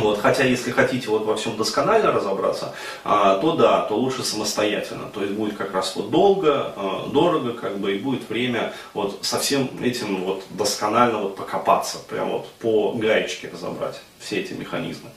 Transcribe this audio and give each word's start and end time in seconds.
Вот, 0.00 0.20
хотя, 0.20 0.44
если 0.44 0.70
хотите 0.70 1.08
вот 1.08 1.24
во 1.24 1.36
всем 1.36 1.56
досконально 1.56 2.12
разобраться, 2.12 2.74
а, 3.04 3.38
то 3.38 3.52
да, 3.52 3.82
то 3.82 3.94
лучше 3.96 4.22
самостоятельно. 4.22 5.08
То 5.12 5.22
есть 5.22 5.34
будет 5.34 5.56
как 5.56 5.72
раз 5.74 5.94
вот 5.96 6.10
долго, 6.10 6.72
а, 6.76 7.08
дорого, 7.12 7.52
как 7.52 7.78
бы, 7.78 7.94
и 7.94 7.98
будет 7.98 8.28
время 8.28 8.72
вот 8.94 9.18
со 9.22 9.38
всем 9.38 9.68
этим 9.82 10.24
вот 10.24 10.42
досконально 10.50 11.18
вот 11.18 11.36
покопаться, 11.36 11.98
прям 12.08 12.30
вот 12.30 12.48
по 12.60 12.92
гаечке 12.92 13.50
разобрать 13.52 14.00
все 14.18 14.40
эти 14.40 14.52
механизмы. 14.52 15.08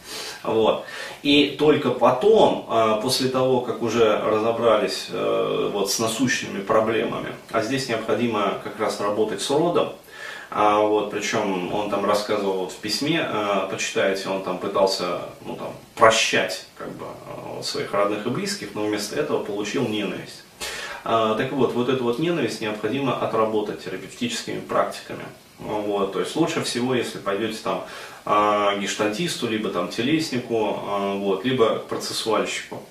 Вот. 0.43 0.85
И 1.23 1.55
только 1.59 1.91
потом, 1.91 2.65
а, 2.69 3.01
после 3.01 3.29
того, 3.29 3.61
как 3.61 3.81
уже 3.81 4.17
разобрались 4.19 5.07
э, 5.09 5.69
вот 5.73 5.91
с 5.91 5.99
насущными 5.99 6.61
проблемами, 6.61 7.33
а 7.51 7.61
здесь 7.61 7.89
необходимо 7.89 8.59
как 8.63 8.79
раз 8.79 8.99
работать 9.01 9.41
с 9.41 9.49
родом, 9.49 9.93
а 10.55 10.79
вот, 10.81 11.09
причем 11.09 11.73
он 11.73 11.89
там 11.89 12.05
рассказывал 12.05 12.59
вот 12.59 12.71
в 12.71 12.77
письме, 12.77 13.27
э, 13.27 13.67
почитаете, 13.71 14.29
он 14.29 14.43
там 14.43 14.59
пытался 14.59 15.21
ну, 15.43 15.55
там, 15.55 15.73
прощать 15.95 16.67
как 16.77 16.91
бы, 16.91 17.07
э, 17.57 17.63
своих 17.63 17.91
родных 17.91 18.27
и 18.27 18.29
близких, 18.29 18.75
но 18.75 18.85
вместо 18.85 19.15
этого 19.15 19.43
получил 19.43 19.87
ненависть. 19.87 20.43
А, 21.03 21.33
так 21.33 21.51
вот, 21.53 21.73
вот 21.73 21.89
эту 21.89 22.03
вот 22.03 22.19
ненависть 22.19 22.61
необходимо 22.61 23.19
отработать 23.19 23.83
терапевтическими 23.83 24.59
практиками. 24.59 25.25
Вот, 25.57 26.13
то 26.13 26.19
есть 26.19 26.35
лучше 26.35 26.61
всего, 26.63 26.93
если 26.93 27.17
пойдете 27.17 27.57
там 27.63 27.85
э, 28.25 28.79
гештальтисту, 28.79 29.47
либо 29.47 29.69
там 29.69 29.87
телеснику, 29.89 30.79
э, 30.85 31.17
вот, 31.17 31.45
либо 31.45 31.79
процессуальщику. 31.79 32.83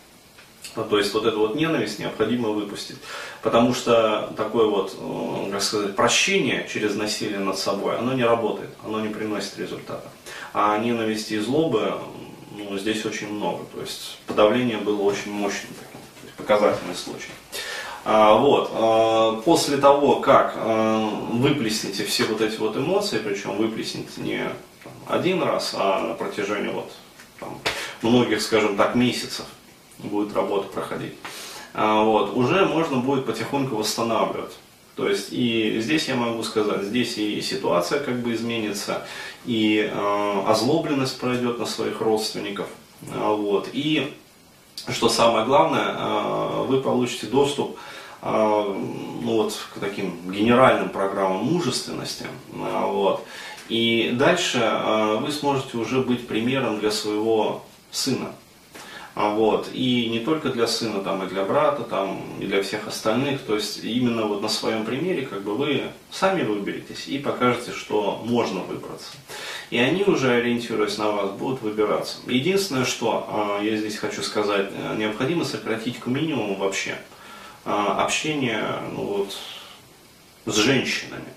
Ну, 0.74 0.84
то 0.84 0.98
есть 0.98 1.12
вот 1.12 1.26
эту 1.26 1.38
вот 1.38 1.54
ненависть 1.54 1.98
необходимо 1.98 2.48
выпустить. 2.50 2.96
Потому 3.42 3.74
что 3.74 4.32
такое 4.36 4.66
вот, 4.66 4.96
э, 4.98 5.50
как 5.50 5.62
сказать, 5.62 5.96
прощение 5.96 6.66
через 6.72 6.94
насилие 6.94 7.40
над 7.40 7.58
собой, 7.58 7.98
оно 7.98 8.14
не 8.14 8.24
работает, 8.24 8.70
оно 8.84 9.00
не 9.00 9.08
приносит 9.08 9.58
результата. 9.58 10.08
А 10.54 10.78
ненависти 10.78 11.34
и 11.34 11.38
злобы 11.38 11.94
ну, 12.56 12.78
здесь 12.78 13.04
очень 13.04 13.32
много. 13.32 13.64
То 13.74 13.80
есть 13.80 14.18
подавление 14.26 14.78
было 14.78 15.02
очень 15.02 15.32
мощным 15.32 15.72
таким, 15.74 16.00
то 16.00 16.24
есть 16.24 16.36
показательный 16.36 16.94
случай. 16.94 17.30
А, 18.04 18.34
вот. 18.34 18.70
А, 18.72 19.42
после 19.42 19.76
того, 19.76 20.16
как 20.20 20.54
а, 20.56 21.08
выплесните 21.32 22.04
все 22.04 22.24
вот 22.24 22.40
эти 22.40 22.56
вот 22.56 22.76
эмоции, 22.76 23.18
причем 23.18 23.56
выплесните 23.56 24.20
не 24.20 24.48
один 25.06 25.42
раз, 25.42 25.74
а 25.76 26.00
на 26.00 26.14
протяжении 26.14 26.70
вот, 26.70 26.90
там, 27.38 27.58
многих, 28.02 28.42
скажем 28.42 28.76
так, 28.76 28.94
месяцев, 28.94 29.46
будет 30.02 30.34
работа 30.34 30.68
проходить, 30.68 31.14
а, 31.74 32.04
вот, 32.04 32.36
уже 32.36 32.66
можно 32.66 32.98
будет 32.98 33.26
потихоньку 33.26 33.76
восстанавливать. 33.76 34.52
То 34.96 35.08
есть 35.08 35.28
и 35.32 35.80
здесь 35.80 36.08
я 36.08 36.16
могу 36.16 36.42
сказать, 36.42 36.82
здесь 36.82 37.16
и 37.16 37.40
ситуация 37.40 38.00
как 38.00 38.20
бы 38.20 38.34
изменится, 38.34 39.06
и 39.46 39.90
э, 39.90 40.42
озлобленность 40.46 41.18
пройдет 41.18 41.58
на 41.58 41.64
своих 41.64 42.02
родственников. 42.02 42.66
Э, 43.08 43.34
вот, 43.34 43.70
и 43.72 44.12
что 44.90 45.08
самое 45.08 45.46
главное, 45.46 45.96
э, 45.96 46.64
вы 46.68 46.82
получите 46.82 47.26
доступ 47.26 47.78
э, 48.20 48.28
ну, 48.30 49.36
вот, 49.36 49.54
к 49.74 49.80
таким 49.80 50.30
генеральным 50.30 50.90
программам 50.90 51.46
мужественности. 51.46 52.26
Э, 52.52 52.84
вот, 52.86 53.24
и 53.70 54.10
дальше 54.12 54.58
э, 54.58 55.16
вы 55.22 55.32
сможете 55.32 55.78
уже 55.78 56.02
быть 56.02 56.28
примером 56.28 56.80
для 56.80 56.90
своего 56.90 57.64
сына. 57.90 58.32
А, 59.14 59.34
вот. 59.34 59.68
И 59.72 60.08
не 60.08 60.20
только 60.20 60.48
для 60.48 60.66
сына, 60.66 61.02
там, 61.02 61.22
и 61.24 61.28
для 61.28 61.44
брата, 61.44 61.82
там, 61.82 62.22
и 62.40 62.46
для 62.46 62.62
всех 62.62 62.88
остальных. 62.88 63.42
То 63.42 63.56
есть 63.56 63.84
именно 63.84 64.26
вот 64.26 64.40
на 64.40 64.48
своем 64.48 64.84
примере 64.84 65.26
как 65.26 65.42
бы 65.42 65.54
вы 65.54 65.82
сами 66.10 66.42
выберетесь 66.42 67.08
и 67.08 67.18
покажете, 67.18 67.72
что 67.72 68.22
можно 68.24 68.60
выбраться. 68.60 69.12
И 69.70 69.78
они 69.78 70.04
уже, 70.04 70.32
ориентируясь 70.32 70.98
на 70.98 71.10
вас, 71.10 71.30
будут 71.32 71.62
выбираться. 71.62 72.18
Единственное, 72.26 72.84
что 72.84 73.26
а, 73.28 73.62
я 73.62 73.76
здесь 73.76 73.98
хочу 73.98 74.22
сказать, 74.22 74.68
э, 74.70 74.96
необходимо 74.96 75.44
сократить 75.44 75.98
к 75.98 76.06
минимуму 76.06 76.56
вообще 76.56 76.96
а, 77.64 78.02
общение 78.02 78.64
ну, 78.92 79.04
вот, 79.04 79.36
с 80.46 80.56
женщинами 80.56 81.32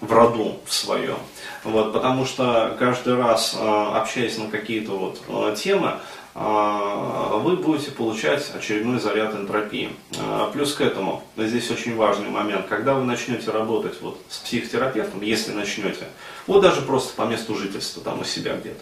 в 0.00 0.12
роду 0.12 0.58
в 0.66 0.72
своем. 0.72 1.16
Вот, 1.64 1.92
потому 1.92 2.26
что 2.26 2.76
каждый 2.78 3.16
раз, 3.16 3.56
общаясь 3.58 4.36
на 4.38 4.48
какие-то 4.48 4.92
вот 4.92 5.56
темы, 5.56 5.94
а, 6.36 7.36
вы 7.38 7.56
будете 7.56 7.92
получать 7.92 8.50
очередной 8.54 8.98
заряд 8.98 9.34
энтропии. 9.34 9.90
А, 10.18 10.50
плюс 10.50 10.74
к 10.74 10.80
этому, 10.80 11.22
здесь 11.36 11.70
очень 11.70 11.96
важный 11.96 12.28
момент, 12.28 12.66
когда 12.66 12.94
вы 12.94 13.04
начнете 13.04 13.52
работать 13.52 14.00
вот 14.00 14.20
с 14.28 14.38
психотерапевтом, 14.38 15.22
если 15.22 15.52
начнете, 15.52 16.08
вот 16.48 16.60
даже 16.60 16.82
просто 16.82 17.14
по 17.14 17.22
месту 17.22 17.54
жительства, 17.54 18.02
там 18.02 18.20
у 18.20 18.24
себя 18.24 18.56
где-то, 18.56 18.80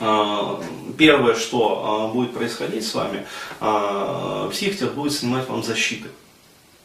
а, 0.00 0.62
Первое, 0.96 1.34
что 1.34 2.10
будет 2.14 2.32
происходить 2.32 2.86
с 2.86 2.94
вами, 2.94 3.26
психотерапевт 4.50 4.94
будет 4.94 5.12
снимать 5.12 5.48
вам 5.48 5.62
защиты 5.62 6.08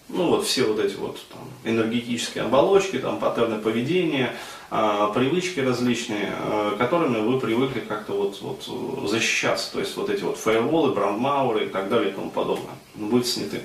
ну 0.09 0.27
вот 0.29 0.45
все 0.45 0.63
вот 0.63 0.79
эти 0.79 0.95
вот 0.95 1.19
там, 1.29 1.41
энергетические 1.63 2.43
оболочки, 2.43 2.99
там, 2.99 3.19
паттерны 3.19 3.59
поведения, 3.59 4.35
э, 4.71 5.07
привычки 5.13 5.59
различные, 5.59 6.33
э, 6.37 6.75
которыми 6.77 7.19
вы 7.19 7.39
привыкли 7.39 7.79
как-то 7.79 8.13
вот, 8.13 8.39
вот 8.41 9.09
защищаться. 9.09 9.71
То 9.73 9.79
есть 9.79 9.95
вот 9.97 10.09
эти 10.09 10.23
вот 10.23 10.37
фаерволы, 10.37 10.93
брандмауры 10.93 11.65
и 11.65 11.69
так 11.69 11.89
далее 11.89 12.11
и 12.11 12.13
тому 12.13 12.29
подобное 12.29 12.75
будут 12.95 13.27
сняты. 13.27 13.61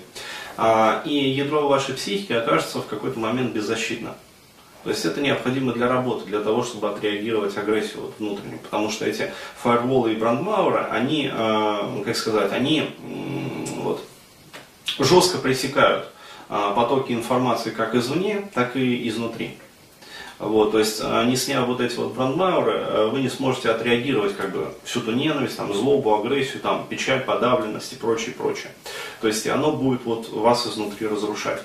А, 0.57 1.03
и 1.05 1.15
ядро 1.15 1.69
вашей 1.69 1.95
психики 1.95 2.33
окажется 2.33 2.81
в 2.81 2.87
какой-то 2.87 3.19
момент 3.19 3.53
беззащитно. 3.53 4.17
То 4.85 4.91
есть 4.91 5.05
это 5.05 5.21
необходимо 5.21 5.73
для 5.73 5.89
работы, 5.89 6.25
для 6.27 6.41
того, 6.41 6.63
чтобы 6.63 6.89
отреагировать 6.89 7.57
агрессию 7.57 8.03
вот 8.03 8.15
внутреннюю. 8.19 8.59
Потому 8.61 8.91
что 8.91 9.05
эти 9.05 9.31
фаерволы 9.63 10.13
и 10.13 10.17
брандмауры, 10.17 10.87
они, 10.91 11.31
э, 11.33 12.03
как 12.05 12.17
сказать, 12.17 12.53
они 12.53 12.81
э, 12.81 13.81
вот, 13.83 14.03
жестко 14.99 15.39
пресекают 15.39 16.07
а, 16.07 16.18
потоки 16.49 17.13
информации 17.13 17.71
как 17.71 17.95
извне, 17.95 18.49
так 18.55 18.77
и 18.77 19.09
изнутри. 19.09 19.59
Вот, 20.39 20.71
то 20.71 20.79
есть, 20.79 21.01
а, 21.03 21.25
не 21.25 21.35
сняв 21.37 21.67
вот 21.67 21.81
эти 21.81 21.97
вот 21.97 22.15
брандмауры, 22.15 22.75
а, 22.77 23.09
вы 23.09 23.21
не 23.21 23.29
сможете 23.29 23.71
отреагировать 23.71 24.37
как 24.37 24.53
бы 24.53 24.69
всю 24.85 25.01
ту 25.01 25.11
ненависть, 25.11 25.57
там, 25.57 25.75
злобу, 25.75 26.15
агрессию, 26.15 26.61
там, 26.61 26.87
печаль, 26.89 27.25
подавленность 27.25 27.93
и 27.93 27.97
прочее, 27.97 28.35
прочее. 28.37 28.71
То 29.21 29.27
есть, 29.27 29.47
оно 29.49 29.73
будет 29.73 30.05
вот 30.05 30.29
вас 30.29 30.65
изнутри 30.67 31.09
разрушать. 31.09 31.61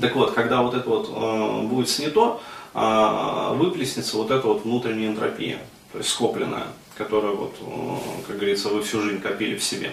Так 0.00 0.14
вот, 0.14 0.32
когда 0.32 0.62
вот 0.62 0.74
это 0.74 0.88
вот 0.88 1.10
э, 1.12 1.62
будет 1.66 1.88
снято, 1.88 2.40
э, 2.72 3.54
выплеснется 3.56 4.16
вот 4.16 4.30
эта 4.30 4.46
вот 4.46 4.62
внутренняя 4.64 5.08
энтропия, 5.08 5.58
то 5.90 5.98
есть 5.98 6.10
скопленная 6.10 6.68
которую, 6.96 7.36
вот, 7.36 7.54
э, 7.60 8.26
как 8.26 8.36
говорится, 8.36 8.68
вы 8.68 8.82
всю 8.82 9.00
жизнь 9.00 9.20
копили 9.20 9.56
в 9.56 9.64
себе. 9.64 9.92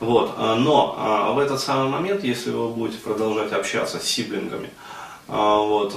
Вот. 0.00 0.34
Э, 0.38 0.54
но 0.54 0.96
э, 1.30 1.34
в 1.34 1.38
этот 1.38 1.60
самый 1.60 1.90
момент, 1.90 2.24
если 2.24 2.50
вы 2.50 2.68
будете 2.68 2.98
продолжать 2.98 3.52
общаться 3.52 3.98
с 3.98 4.04
сиблингами, 4.04 4.70
вот, 5.30 5.92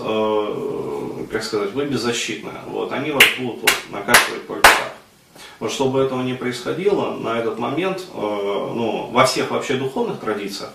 как 1.31 1.41
сказать, 1.41 1.71
вы 1.71 1.85
беззащитны. 1.85 2.51
Вот, 2.67 2.91
они 2.91 3.11
вас 3.11 3.23
будут 3.39 3.61
вот, 3.61 3.71
накачивать 3.89 4.45
по 4.45 4.55
руках. 4.55 4.91
Вот 5.61 5.71
чтобы 5.71 6.01
этого 6.01 6.21
не 6.21 6.33
происходило, 6.33 7.11
на 7.11 7.39
этот 7.39 7.57
момент, 7.57 8.03
ну, 8.13 9.09
во 9.09 9.25
всех 9.25 9.51
вообще 9.51 9.75
духовных 9.75 10.19
традициях, 10.19 10.73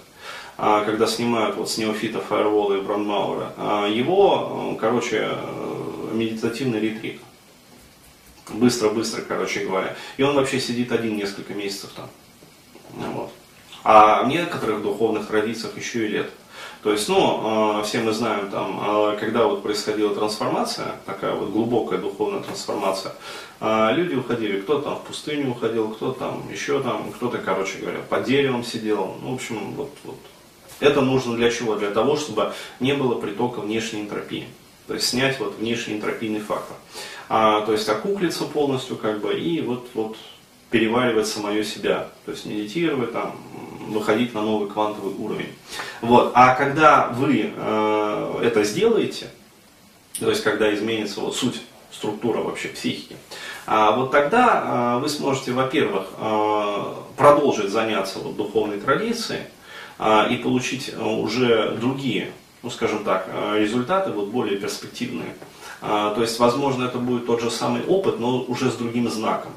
когда 0.57 1.07
снимают 1.07 1.57
вот 1.57 1.69
с 1.69 1.77
неофита 1.77 2.21
фаервола 2.21 2.79
и 2.79 2.81
бронмаура, 2.81 3.53
его, 3.91 4.75
короче, 4.81 5.37
медитативный 6.15 6.81
ретрит 6.81 7.21
быстро-быстро, 8.51 9.23
короче 9.23 9.65
говоря. 9.65 9.97
И 10.17 10.23
он 10.23 10.35
вообще 10.35 10.61
сидит 10.61 10.93
один 10.93 11.17
несколько 11.17 11.55
месяцев 11.55 11.91
там. 11.97 12.09
Вот. 12.93 13.33
А 13.85 14.23
в 14.23 14.29
некоторых 14.29 14.83
духовных 14.83 15.27
традициях 15.27 15.77
еще 15.77 16.07
и 16.07 16.09
лет. 16.09 16.31
То 16.83 16.93
есть, 16.93 17.09
ну, 17.09 17.41
а, 17.43 17.83
все 17.83 18.01
мы 18.01 18.13
знаем, 18.13 18.51
там, 18.51 18.79
а, 18.81 19.17
когда 19.17 19.47
вот 19.47 19.63
происходила 19.63 20.15
трансформация, 20.15 20.97
такая 21.05 21.35
вот 21.35 21.51
глубокая 21.51 21.99
духовная 21.99 22.43
трансформация, 22.43 23.13
а, 23.61 23.91
люди 23.93 24.15
уходили, 24.15 24.61
кто 24.61 24.81
там 24.81 24.97
в 24.97 25.03
пустыню 25.03 25.51
уходил, 25.51 25.89
кто 25.89 26.13
там 26.13 26.45
еще 26.51 26.81
там, 26.83 27.11
кто-то, 27.13 27.39
короче 27.39 27.79
говоря, 27.79 28.01
под 28.09 28.25
деревом 28.25 28.63
сидел. 28.63 29.17
Ну, 29.21 29.33
в 29.33 29.35
общем, 29.35 29.73
вот, 29.75 29.91
вот. 30.05 30.17
Это 30.79 31.01
нужно 31.01 31.35
для 31.35 31.51
чего? 31.51 31.75
Для 31.75 31.91
того, 31.91 32.17
чтобы 32.17 32.53
не 32.81 32.93
было 32.93 33.19
притока 33.19 33.61
внешней 33.61 34.03
энтропии. 34.03 34.47
То 34.87 34.95
есть 34.95 35.09
снять 35.09 35.39
вот 35.41 35.57
внешний 35.59 35.95
энтропийный 35.95 36.41
фактор 36.41 36.77
а, 37.29 37.63
то 37.63 37.73
есть 37.73 37.89
окуклиться 37.89 38.45
полностью 38.45 38.97
как 38.97 39.21
бы 39.21 39.39
и 39.39 39.61
вот, 39.61 39.89
вот 39.95 40.17
переваривать 40.71 41.27
самое 41.27 41.65
себя, 41.65 42.09
то 42.25 42.33
есть 42.33 42.47
медитировать, 42.47 43.13
там, 43.13 43.37
выходить 43.89 44.35
на 44.35 44.43
новый 44.43 44.69
квантовый 44.69 45.15
уровень. 45.15 45.53
Вот. 46.01 46.33
А 46.35 46.55
когда 46.55 47.09
вы 47.09 47.53
э, 47.55 48.41
это 48.43 48.65
сделаете, 48.65 49.29
то 50.19 50.29
есть 50.29 50.43
когда 50.43 50.75
изменится 50.75 51.21
вот 51.21 51.37
суть, 51.37 51.63
структура 51.93 52.39
вообще 52.39 52.69
психики, 52.69 53.17
а 53.67 53.93
вот 53.93 54.11
тогда 54.11 54.97
э, 54.97 55.01
вы 55.01 55.09
сможете, 55.09 55.53
во-первых, 55.53 56.07
э, 56.19 56.95
продолжить 57.17 57.71
заняться 57.71 58.19
вот, 58.19 58.37
духовной 58.37 58.79
традицией 58.81 59.43
э, 59.99 60.33
и 60.33 60.37
получить 60.37 60.95
уже 60.99 61.77
другие, 61.81 62.33
ну 62.63 62.71
скажем 62.71 63.05
так, 63.05 63.29
результаты 63.55 64.11
вот 64.11 64.29
более 64.29 64.59
перспективные. 64.59 65.35
А, 65.83 66.15
то 66.15 66.23
есть, 66.23 66.39
возможно, 66.39 66.85
это 66.85 66.99
будет 66.99 67.27
тот 67.27 67.41
же 67.41 67.51
самый 67.51 67.85
опыт, 67.85 68.19
но 68.19 68.43
уже 68.43 68.71
с 68.71 68.75
другим 68.75 69.11
знаком. 69.11 69.53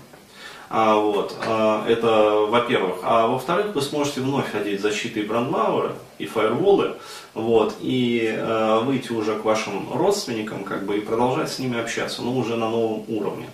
А, 0.69 0.95
вот, 0.95 1.35
а, 1.45 1.85
это 1.87 2.45
во-первых. 2.47 2.97
А 3.03 3.27
во-вторых, 3.27 3.73
вы 3.73 3.81
сможете 3.81 4.21
вновь 4.21 4.53
одеть 4.53 4.81
защиты 4.81 5.21
и 5.21 5.25
брандмауэры, 5.25 5.93
и 6.19 6.25
фаерволы, 6.25 6.97
вот, 7.33 7.75
и 7.81 8.31
а, 8.37 8.81
выйти 8.81 9.11
уже 9.11 9.35
к 9.39 9.45
вашим 9.45 9.91
родственникам, 9.93 10.63
как 10.63 10.85
бы, 10.85 10.97
и 10.97 11.01
продолжать 11.01 11.51
с 11.51 11.59
ними 11.59 11.79
общаться, 11.79 12.21
но 12.21 12.35
уже 12.35 12.55
на 12.55 12.69
новом 12.69 13.03
уровне. 13.07 13.49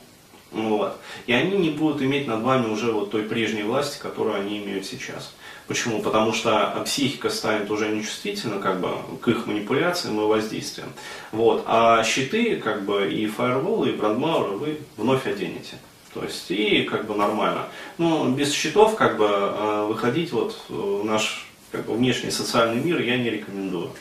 Вот. 0.52 0.98
И 1.28 1.34
они 1.34 1.58
не 1.58 1.70
будут 1.70 2.02
иметь 2.02 2.28
над 2.28 2.42
вами 2.42 2.72
уже 2.72 2.92
вот 2.92 3.12
той 3.12 3.24
прежней 3.24 3.64
власти, 3.64 4.00
которую 4.00 4.36
они 4.36 4.58
имеют 4.58 4.86
сейчас. 4.86 5.34
Почему? 5.68 6.02
Потому 6.02 6.34
что 6.34 6.82
психика 6.86 7.30
станет 7.30 7.72
уже 7.72 7.90
нечувствительна 7.90 8.60
как 8.60 8.80
бы, 8.80 8.90
к 9.22 9.28
их 9.28 9.48
манипуляциям 9.48 10.20
и 10.22 10.24
воздействиям. 10.26 10.90
Вот. 11.32 11.64
А 11.66 12.04
щиты, 12.04 12.58
как 12.58 12.84
бы, 12.84 13.12
и 13.12 13.26
фаерволы, 13.26 13.90
и 13.90 13.96
брандмауры 13.96 14.52
вы 14.58 14.80
вновь 14.98 15.26
оденете. 15.26 15.78
То 16.14 16.24
есть, 16.24 16.50
и 16.50 16.84
как 16.84 17.08
бы 17.08 17.16
нормально. 17.16 17.68
Ну, 17.98 18.30
без 18.30 18.54
счетов, 18.54 18.96
как 18.96 19.18
бы, 19.18 19.28
э, 19.28 19.86
выходить 19.88 20.32
вот 20.32 20.56
в 20.70 21.04
наш 21.04 21.48
как 21.72 21.86
бы, 21.86 21.96
внешний 21.96 22.32
социальный 22.32 22.82
мир 22.82 23.02
я 23.02 23.18
не 23.18 23.30
рекомендую. 23.30 23.92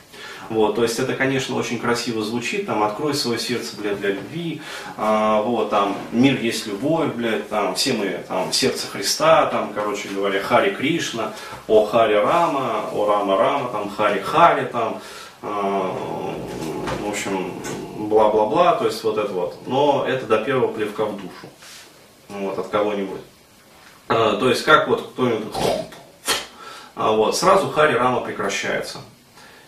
Вот, 0.51 0.75
то 0.77 0.83
есть 0.83 0.99
это, 0.99 1.15
конечно, 1.15 1.57
очень 1.57 1.79
красиво 1.79 2.23
звучит, 2.23 2.67
там, 2.67 2.83
открой 2.83 3.15
свое 3.15 3.39
сердце, 3.39 3.77
блядь, 3.77 3.99
для 3.99 4.11
любви, 4.11 4.61
а, 4.97 5.41
вот, 5.43 5.71
там, 5.71 5.97
мир 6.13 6.39
есть 6.41 6.67
любовь, 6.67 7.15
блядь, 7.15 7.49
там, 7.49 7.75
все 7.75 7.95
мы, 7.95 8.25
там, 8.29 8.53
сердце 8.53 8.87
Христа, 8.87 9.47
там, 9.47 9.73
короче 9.75 10.09
говоря, 10.09 10.43
Хари 10.43 10.75
Кришна, 10.75 11.33
о 11.67 11.87
Хари 11.87 12.15
Рама, 12.15 12.85
о 12.93 13.07
Рама 13.07 13.37
Рама, 13.37 13.69
там, 13.71 13.91
Хари 13.91 14.21
Хари, 14.21 14.67
там, 14.67 15.01
а, 15.43 15.95
в 17.01 17.09
общем, 17.09 17.53
бла-бла-бла, 17.97 18.77
то 18.77 18.87
есть 18.87 19.03
вот 19.05 19.19
это 19.19 19.33
вот. 19.33 19.57
Но 19.67 20.05
это 20.07 20.27
до 20.27 20.39
первого 20.39 20.73
плевка 20.73 21.05
в 21.05 21.17
душу 21.17 21.49
вот, 22.29 22.59
от 22.59 22.69
кого-нибудь. 22.69 23.21
А, 24.09 24.37
то 24.37 24.49
есть 24.49 24.65
как 24.65 24.89
вот 24.89 25.13
кто-нибудь, 25.13 25.55
а, 26.95 27.13
вот, 27.13 27.37
сразу 27.37 27.71
Хари 27.71 27.95
Рама 27.95 28.21
прекращается. 28.21 28.99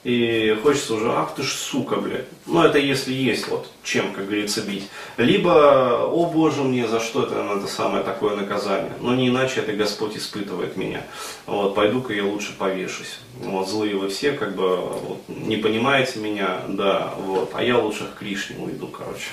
И 0.06 0.56
хочется 0.62 0.94
уже, 0.94 1.10
ах 1.10 1.34
ты 1.34 1.42
ж 1.42 1.48
сука, 1.50 1.96
блядь. 1.96 2.26
Ну 2.46 2.62
это 2.62 2.78
если 2.78 3.12
есть 3.12 3.48
вот 3.48 3.68
чем, 3.82 4.12
как 4.12 4.26
говорится, 4.26 4.62
бить. 4.62 4.88
Либо, 5.16 6.04
о 6.04 6.26
боже 6.26 6.62
мне, 6.62 6.86
за 6.86 7.00
что 7.00 7.24
это, 7.24 7.34
это 7.58 7.66
самое 7.66 8.04
такое 8.04 8.36
наказание. 8.36 8.92
Но 9.00 9.16
не 9.16 9.26
иначе 9.26 9.58
это 9.58 9.72
Господь 9.72 10.16
испытывает 10.16 10.76
меня. 10.76 11.02
Вот, 11.46 11.74
пойду-ка 11.74 12.14
я 12.14 12.24
лучше 12.24 12.52
повешусь. 12.56 13.18
Вот, 13.40 13.68
злые 13.68 13.96
вы 13.96 14.08
все, 14.08 14.30
как 14.30 14.54
бы, 14.54 14.76
вот, 14.76 15.22
не 15.26 15.56
понимаете 15.56 16.20
меня, 16.20 16.60
да, 16.68 17.12
вот, 17.18 17.50
а 17.54 17.64
я 17.64 17.76
лучше 17.76 18.04
к 18.04 18.20
Кришне 18.20 18.64
уйду, 18.64 18.86
короче. 18.86 19.30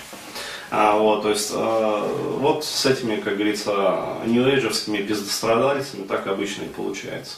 А, 0.71 0.97
вот, 0.97 1.21
то 1.21 1.29
есть, 1.29 1.51
э, 1.53 2.37
вот 2.39 2.65
с 2.65 2.83
этими, 2.87 3.17
как 3.17 3.35
говорится, 3.35 4.17
нью-эйджерскими 4.25 5.03
пиздострадальцами 5.03 6.07
так 6.07 6.25
обычно 6.25 6.63
и 6.63 6.67
получается. 6.67 7.35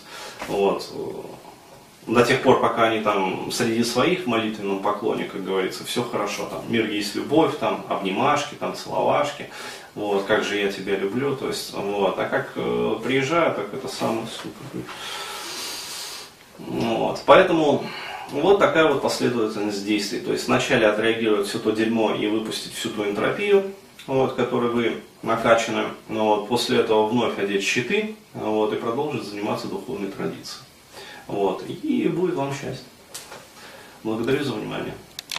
Вот. 0.47 0.89
До 2.07 2.23
тех 2.23 2.43
пор, 2.43 2.61
пока 2.61 2.83
они 2.83 3.01
там 3.01 3.51
среди 3.51 3.83
своих 3.83 4.25
в 4.25 4.27
молитвенном 4.27 4.83
поклоне, 4.83 5.23
как 5.23 5.43
говорится, 5.43 5.83
все 5.85 6.03
хорошо, 6.03 6.45
там 6.45 6.61
мир 6.69 6.87
есть 6.87 7.15
любовь, 7.15 7.57
там 7.57 7.83
обнимашки, 7.89 8.53
там 8.53 8.75
целовашки, 8.75 9.49
вот, 9.95 10.25
как 10.25 10.43
же 10.43 10.57
я 10.57 10.71
тебя 10.71 10.97
люблю, 10.97 11.35
то 11.35 11.47
есть, 11.47 11.73
вот, 11.73 12.19
а 12.19 12.25
как 12.25 12.51
э, 12.55 12.95
приезжаю, 13.03 13.55
так 13.55 13.73
это 13.73 13.87
самое 13.87 14.27
супер. 14.27 14.83
Вот, 16.59 17.21
поэтому 17.25 17.83
вот 18.31 18.59
такая 18.59 18.87
вот 18.87 19.01
последовательность 19.01 19.85
действий. 19.85 20.19
То 20.19 20.31
есть 20.31 20.47
вначале 20.47 20.87
отреагировать 20.87 21.47
все 21.47 21.59
то 21.59 21.71
дерьмо 21.71 22.13
и 22.13 22.27
выпустить 22.27 22.73
всю 22.73 22.89
ту 22.89 23.03
энтропию, 23.05 23.71
вот, 24.07 24.33
которой 24.33 24.69
вы 24.69 25.01
накачаны. 25.21 25.85
Вот, 26.07 26.47
после 26.47 26.79
этого 26.79 27.07
вновь 27.07 27.37
одеть 27.39 27.63
щиты 27.63 28.15
вот, 28.33 28.73
и 28.73 28.75
продолжить 28.75 29.23
заниматься 29.23 29.67
духовной 29.67 30.11
традицией. 30.11 30.63
Вот, 31.27 31.63
и 31.67 32.07
будет 32.07 32.35
вам 32.35 32.53
счастье. 32.53 32.85
Благодарю 34.03 34.43
за 34.43 34.53
внимание. 34.53 34.93